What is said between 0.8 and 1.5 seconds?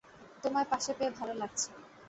পেয়ে ভালো